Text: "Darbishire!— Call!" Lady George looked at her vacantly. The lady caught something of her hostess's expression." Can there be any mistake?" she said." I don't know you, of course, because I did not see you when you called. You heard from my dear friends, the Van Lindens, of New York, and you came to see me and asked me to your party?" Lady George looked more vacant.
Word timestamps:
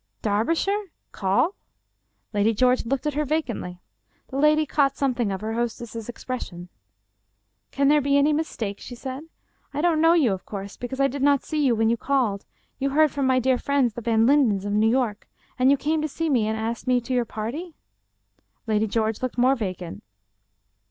"Darbishire!— 0.23 0.87
Call!" 1.11 1.53
Lady 2.33 2.55
George 2.55 2.87
looked 2.87 3.05
at 3.05 3.13
her 3.13 3.23
vacantly. 3.23 3.79
The 4.29 4.37
lady 4.39 4.65
caught 4.65 4.97
something 4.97 5.31
of 5.31 5.41
her 5.41 5.53
hostess's 5.53 6.09
expression." 6.09 6.69
Can 7.71 7.87
there 7.87 8.01
be 8.01 8.17
any 8.17 8.33
mistake?" 8.33 8.79
she 8.79 8.95
said." 8.95 9.25
I 9.75 9.81
don't 9.81 10.01
know 10.01 10.13
you, 10.13 10.33
of 10.33 10.43
course, 10.43 10.75
because 10.75 10.99
I 10.99 11.07
did 11.07 11.21
not 11.21 11.43
see 11.43 11.63
you 11.63 11.75
when 11.75 11.91
you 11.91 11.97
called. 11.97 12.47
You 12.79 12.89
heard 12.89 13.11
from 13.11 13.27
my 13.27 13.37
dear 13.37 13.59
friends, 13.59 13.93
the 13.93 14.01
Van 14.01 14.25
Lindens, 14.25 14.65
of 14.65 14.73
New 14.73 14.89
York, 14.89 15.29
and 15.59 15.69
you 15.69 15.77
came 15.77 16.01
to 16.01 16.07
see 16.07 16.31
me 16.31 16.47
and 16.47 16.57
asked 16.57 16.87
me 16.87 16.99
to 17.01 17.13
your 17.13 17.23
party?" 17.25 17.75
Lady 18.65 18.87
George 18.87 19.21
looked 19.21 19.37
more 19.37 19.55
vacant. 19.55 20.01